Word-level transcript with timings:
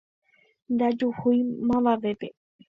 Ndajuhúi 0.73 1.39
mavavépe 1.67 2.27